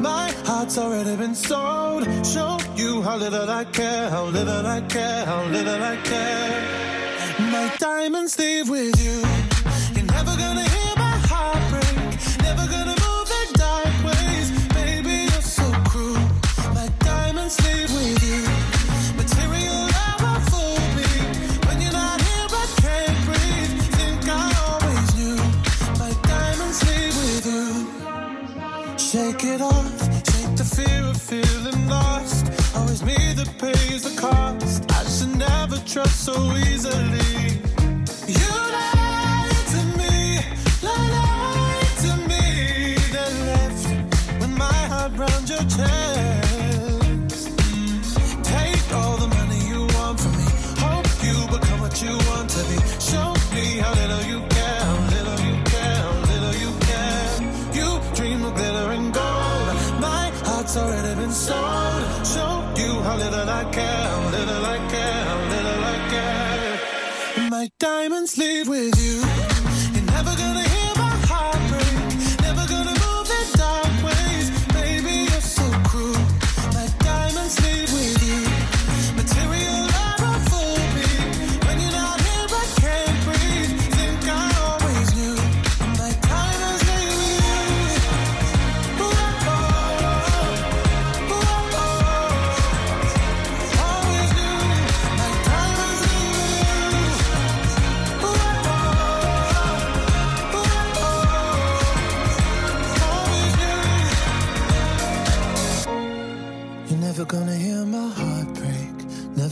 My 0.00 0.30
heart's 0.44 0.78
already 0.78 1.16
been 1.16 1.34
sold. 1.34 2.04
Show 2.24 2.58
you 2.76 3.02
how 3.02 3.16
little 3.16 3.48
I 3.50 3.64
care, 3.64 4.08
how 4.10 4.24
little 4.26 4.66
I 4.66 4.80
care, 4.82 5.24
how 5.24 5.44
little 5.46 5.82
I 5.82 5.96
care. 5.96 6.86
My 7.50 7.72
diamonds 7.78 8.38
leave 8.38 8.68
with 8.68 8.94
you. 9.04 9.45
Trust 35.96 36.24
so 36.26 36.34
easily. 36.56 37.62
You 38.28 38.50
lied 38.76 39.62
to 39.72 39.80
me, 39.98 40.16
lied 40.82 41.92
to 42.04 42.10
me. 42.30 42.44
Then 43.14 43.34
left 43.50 43.84
with 44.40 44.54
my 44.64 44.80
heart 44.92 45.12
round 45.16 45.48
your 45.48 45.64
chest. 45.76 47.48
Take 48.44 48.86
all 48.92 49.16
the 49.16 49.28
money 49.38 49.60
you 49.72 49.80
want 49.96 50.20
from 50.20 50.32
me. 50.40 50.48
Hope 50.84 51.08
you 51.26 51.36
become 51.54 51.80
what 51.80 51.96
you 52.02 52.14
want 52.28 52.50
to 52.50 52.62
be. 52.68 52.76
Show 53.00 53.28
me 53.54 53.64
how 53.82 53.92
little 53.94 54.24
you 54.32 54.40
care, 54.54 54.80
how 54.90 54.98
little 55.16 55.40
you 55.48 55.56
care, 55.72 55.96
how 56.06 56.14
little 56.32 56.56
you 56.62 56.70
care. 56.90 57.26
You 57.78 57.88
dream 58.14 58.44
of 58.44 58.52
glitter 58.54 58.88
and 58.96 59.14
gold. 59.14 59.66
My 60.06 60.30
heart's 60.44 60.76
already 60.76 61.14
been 61.20 61.32
sold. 61.32 62.02
Show 62.34 62.52
you 62.82 63.00
how 63.00 63.16
little 63.16 63.48
I 63.48 63.64
care, 63.72 64.25
leave 68.38 68.68
with 68.68 68.95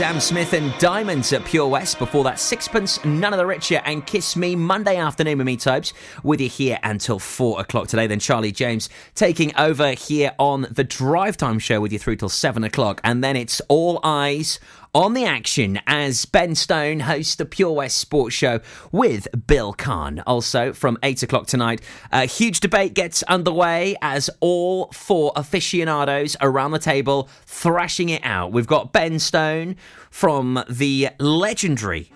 7-1. 0.00 0.09
Smith 0.20 0.52
and 0.52 0.76
Diamonds 0.78 1.32
at 1.32 1.44
Pure 1.46 1.68
West. 1.68 1.98
Before 1.98 2.22
that, 2.24 2.38
Sixpence, 2.38 3.02
None 3.04 3.32
of 3.32 3.38
the 3.38 3.46
Richer, 3.46 3.80
and 3.86 4.06
Kiss 4.06 4.36
Me 4.36 4.54
Monday 4.54 4.96
afternoon 4.96 5.38
with 5.38 5.46
me, 5.46 5.56
Tobes, 5.56 5.94
with 6.22 6.40
you 6.40 6.48
here 6.48 6.78
until 6.82 7.18
four 7.18 7.58
o'clock 7.58 7.88
today. 7.88 8.06
Then 8.06 8.18
Charlie 8.18 8.52
James 8.52 8.90
taking 9.14 9.56
over 9.56 9.92
here 9.92 10.32
on 10.38 10.66
the 10.70 10.84
Drive 10.84 11.38
Time 11.38 11.58
Show 11.58 11.80
with 11.80 11.92
you 11.92 11.98
through 11.98 12.16
till 12.16 12.28
seven 12.28 12.64
o'clock. 12.64 13.00
And 13.02 13.24
then 13.24 13.34
it's 13.34 13.60
all 13.68 13.98
eyes 14.04 14.60
on 14.94 15.14
the 15.14 15.24
action 15.24 15.80
as 15.86 16.24
Ben 16.24 16.54
Stone 16.54 17.00
hosts 17.00 17.36
the 17.36 17.44
Pure 17.44 17.72
West 17.72 17.98
Sports 17.98 18.34
Show 18.34 18.60
with 18.90 19.28
Bill 19.46 19.72
Kahn. 19.72 20.20
Also, 20.26 20.72
from 20.72 20.98
8 21.02 21.22
o'clock 21.22 21.46
tonight, 21.46 21.80
a 22.10 22.26
huge 22.26 22.60
debate 22.60 22.94
gets 22.94 23.22
underway 23.24 23.96
as 24.02 24.28
all 24.40 24.90
four 24.92 25.32
aficionados 25.36 26.36
around 26.40 26.72
the 26.72 26.78
table 26.78 27.28
thrashing 27.46 28.08
it 28.08 28.24
out. 28.24 28.52
We've 28.52 28.66
got 28.66 28.92
Ben 28.92 29.18
Stone 29.20 29.76
from 30.10 30.62
the 30.68 31.08
legendary 31.18 32.12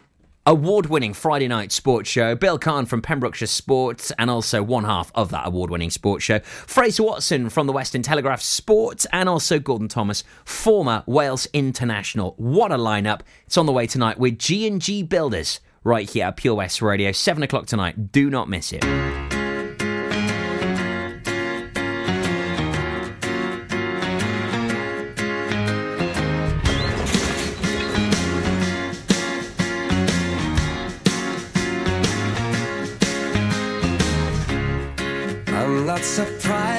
award 0.47 0.87
winning 0.87 1.15
Friday 1.15 1.49
night 1.49 1.73
sports 1.73 2.11
show. 2.11 2.35
Bill 2.35 2.59
Kahn 2.59 2.87
from 2.87 3.01
Pembrokeshire 3.01 3.47
Sports, 3.47 4.13
and 4.19 4.31
also 4.31 4.63
one 4.63 4.85
half 4.85 5.11
of 5.15 5.31
that 5.31 5.47
award 5.47 5.71
winning 5.71 5.91
sports 5.91 6.25
show. 6.25 6.41
Fraser 6.41 7.03
Watson 7.03 7.49
from 7.49 7.67
the 7.67 7.73
Western 7.73 8.03
Telegraph 8.03 8.43
Sports, 8.43 9.07
and 9.13 9.29
also 9.29 9.59
Gordon 9.59 9.89
Thomas, 9.89 10.25
former 10.45 11.03
Wales 11.07 11.47
international. 11.53 12.35
What 12.37 12.73
a 12.73 12.77
lineup! 12.77 13.21
It's 13.47 13.57
on 13.57 13.67
the 13.67 13.73
way 13.73 13.87
tonight 13.87 14.19
with 14.19 14.39
G&G 14.39 15.05
Builders 15.05 15.61
right 15.83 16.09
here 16.09 16.27
at 16.27 16.37
Pure 16.37 16.57
West 16.57 16.83
Radio, 16.83 17.13
7 17.13 17.43
o'clock 17.43 17.67
tonight. 17.67 18.13
Do 18.13 18.29
not 18.29 18.49
miss 18.49 18.73
it. 18.73 19.24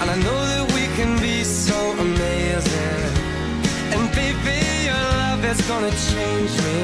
And 0.00 0.10
I 0.10 0.16
know 0.16 0.40
that 0.52 0.66
we 0.76 0.84
can 0.96 1.18
be 1.20 1.42
so 1.42 1.78
amazing. 2.06 3.12
And 3.94 4.04
baby, 4.12 4.60
your 4.84 5.04
love 5.22 5.42
is 5.44 5.60
gonna 5.70 5.94
change 6.12 6.52
me. 6.66 6.80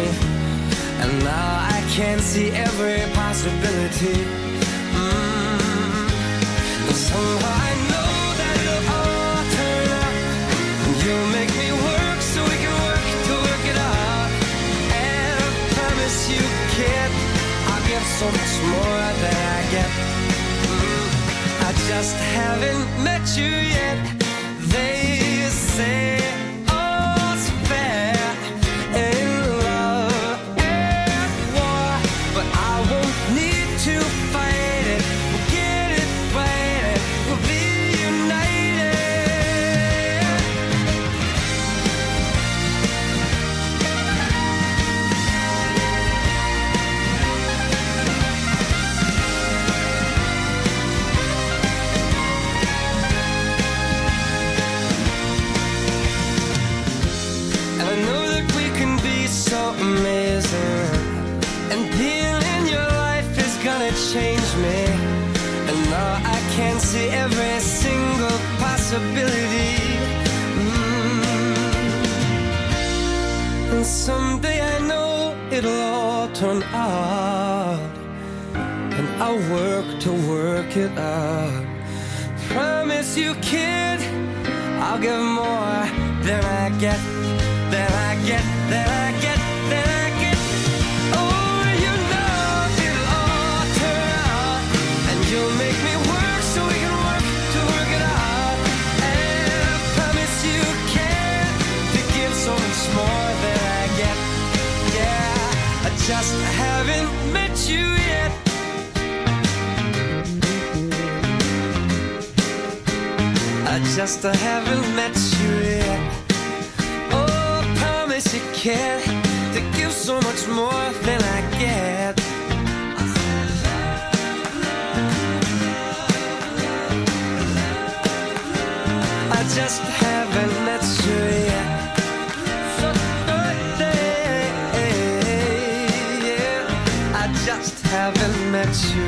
And 1.02 1.12
now 1.22 1.68
I 1.76 1.78
can 1.96 2.18
see 2.20 2.48
every 2.50 3.00
possibility. 3.12 4.16
Mm. 4.96 6.08
And 6.88 6.96
somehow 7.08 7.52
I 7.68 7.72
know 7.90 8.14
that 8.40 8.54
it'll 8.64 8.84
all 8.96 9.42
turn 9.56 9.88
out. 10.00 10.16
And 10.84 10.94
you'll 11.04 11.30
make 11.38 11.52
me 11.62 11.68
work 11.88 12.18
so 12.32 12.38
we 12.50 12.56
can 12.64 12.74
work 12.88 13.04
to 13.28 13.32
work 13.46 13.64
it 13.72 13.78
out. 13.92 14.30
And 15.04 15.36
I 15.44 15.50
promise 15.76 16.18
you, 16.32 16.42
kid, 16.76 17.10
I'll 17.68 17.84
get 17.92 18.02
so 18.18 18.26
much 18.38 18.54
more 18.72 19.04
than 19.22 19.36
I 19.56 19.62
get. 19.74 20.31
Just 21.94 22.16
haven't 22.16 23.04
met 23.04 23.36
you 23.36 23.52
yet. 23.78 23.98
They 24.72 25.46
say 25.50 26.16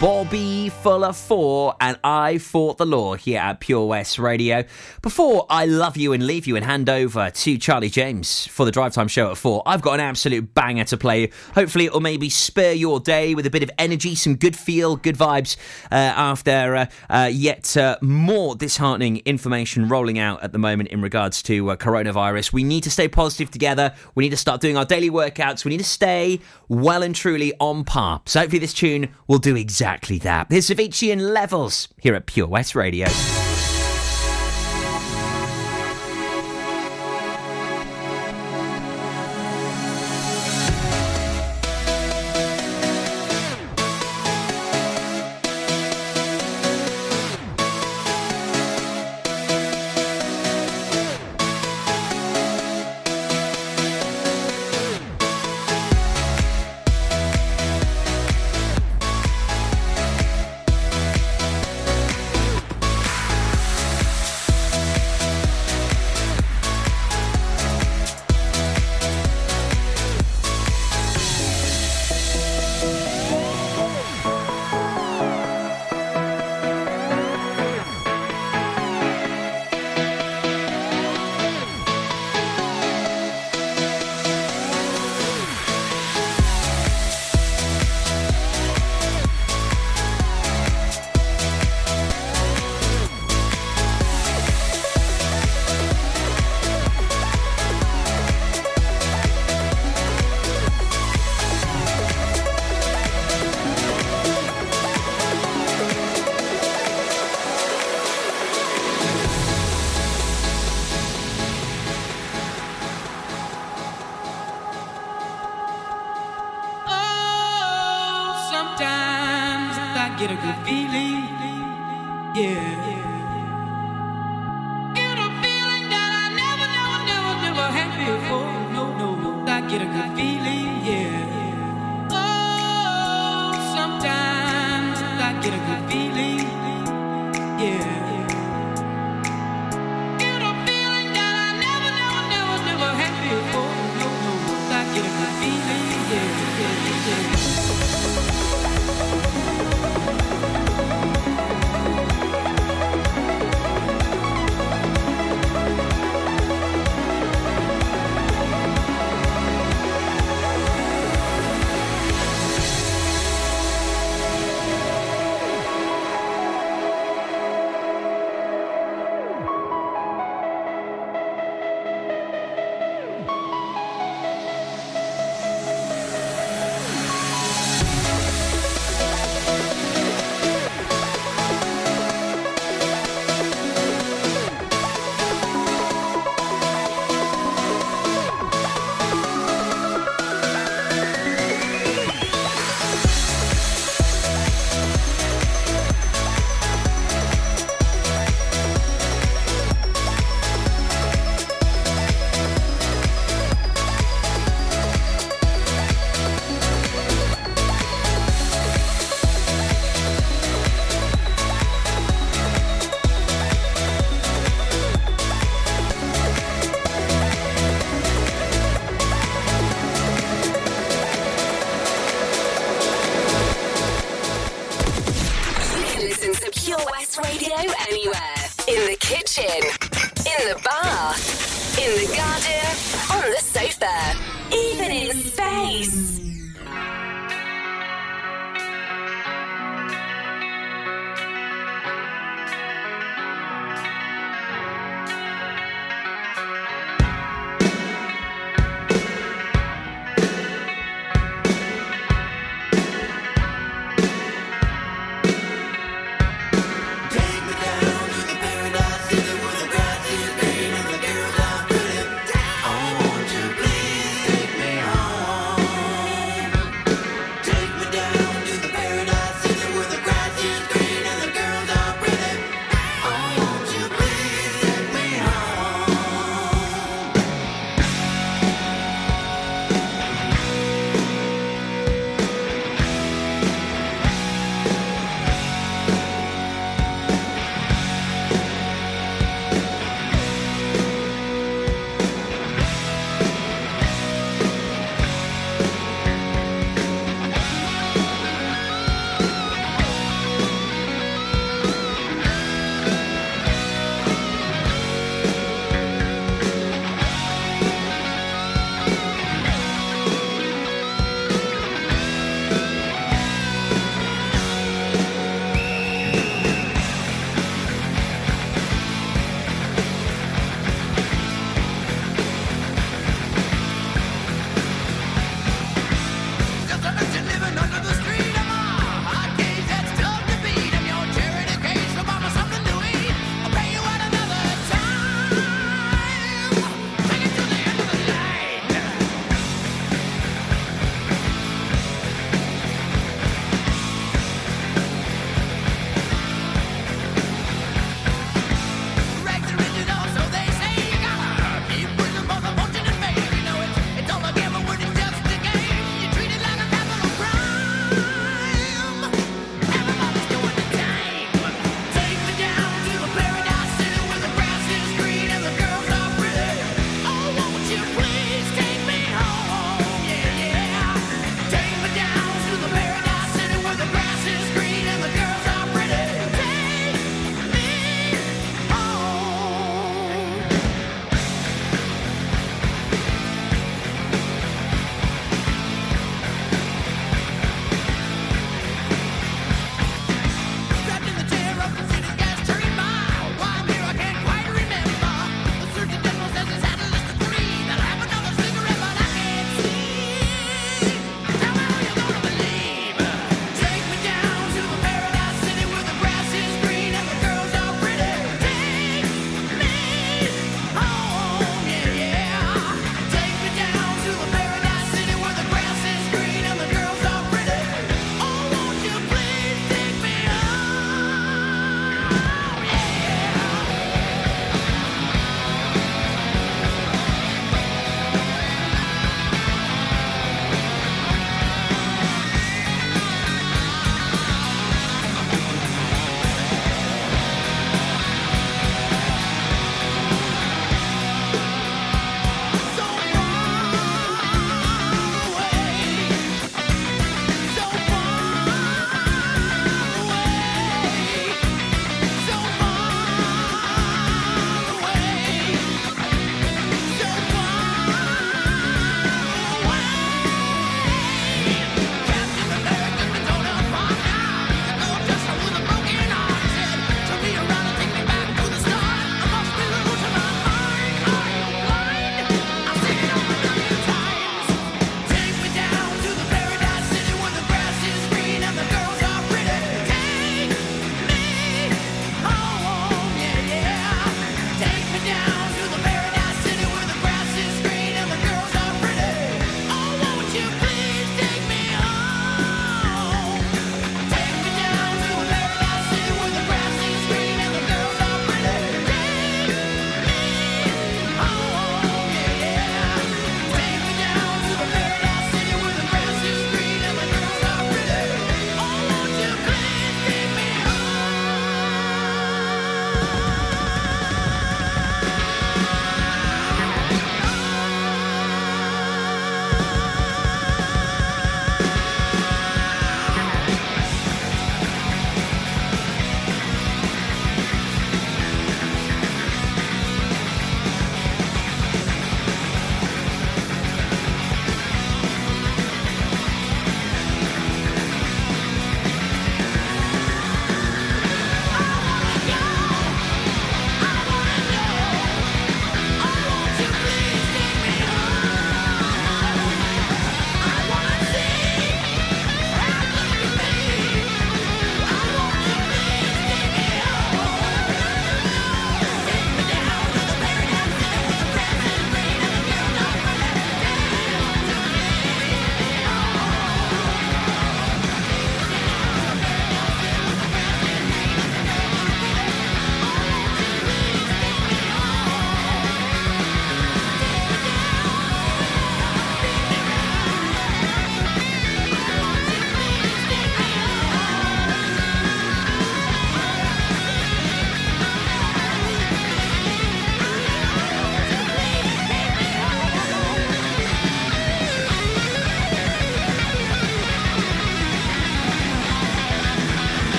Bobby 0.00 0.68
Fuller 0.68 1.12
4, 1.12 1.76
and 1.80 1.98
I 2.02 2.38
fought 2.38 2.78
the 2.78 2.86
law 2.86 3.14
here 3.14 3.38
at 3.38 3.60
Pure 3.60 3.86
West 3.86 4.18
Radio. 4.18 4.64
Before 5.02 5.46
I 5.50 5.66
love 5.66 5.96
you 5.96 6.12
and 6.12 6.26
leave 6.26 6.46
you 6.46 6.56
and 6.56 6.64
hand 6.64 6.88
over 6.88 7.30
to 7.30 7.58
Charlie 7.58 7.90
James 7.90 8.46
for 8.46 8.64
the 8.64 8.72
Drive 8.72 8.94
Time 8.94 9.08
Show 9.08 9.30
at 9.30 9.36
4, 9.36 9.62
I've 9.66 9.82
got 9.82 9.94
an 9.94 10.00
absolute 10.00 10.54
banger 10.54 10.84
to 10.84 10.96
play. 10.96 11.30
Hopefully, 11.54 11.86
it'll 11.86 12.00
maybe 12.00 12.30
spur 12.30 12.72
your 12.72 12.98
day 12.98 13.34
with 13.34 13.46
a 13.46 13.50
bit 13.50 13.62
of 13.62 13.70
energy, 13.78 14.14
some 14.14 14.36
good 14.36 14.56
feel, 14.56 14.96
good 14.96 15.16
vibes 15.16 15.56
uh, 15.92 15.94
after 15.94 16.76
uh, 16.76 16.86
uh, 17.10 17.30
yet 17.30 17.76
uh, 17.76 17.98
more 18.00 18.54
disheartening 18.54 19.18
information 19.24 19.88
rolling 19.88 20.18
out 20.18 20.42
at 20.42 20.52
the 20.52 20.58
moment 20.58 20.88
in 20.88 21.02
regards 21.02 21.42
to 21.42 21.70
uh, 21.70 21.76
coronavirus. 21.76 22.52
We 22.52 22.64
need 22.64 22.84
to 22.84 22.90
stay 22.90 23.08
positive 23.08 23.50
together. 23.50 23.94
We 24.14 24.24
need 24.24 24.30
to 24.30 24.36
start 24.36 24.60
doing 24.60 24.76
our 24.76 24.84
daily 24.84 25.10
workouts. 25.10 25.64
We 25.64 25.70
need 25.70 25.78
to 25.78 25.84
stay 25.84 26.40
well 26.68 27.02
and 27.02 27.14
truly 27.14 27.52
on 27.60 27.84
par. 27.84 28.22
So, 28.26 28.40
hopefully, 28.40 28.60
this 28.60 28.72
tune 28.72 29.08
will 29.26 29.38
do 29.38 29.56
exactly 29.68 30.16
that. 30.16 30.46
Here's 30.48 30.70
Avicii 30.70 31.20
Levels 31.20 31.88
here 31.98 32.14
at 32.14 32.24
Pure 32.24 32.46
West 32.46 32.74
Radio. 32.74 33.06